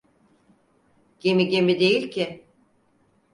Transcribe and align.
Gemi 1.19 1.47
gemi 1.49 1.79
değil 1.79 2.11
ki! 2.11 2.45